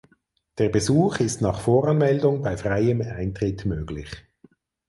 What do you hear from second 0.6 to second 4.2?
Besuch ist nach Voranmeldung bei freiem Eintritt möglich.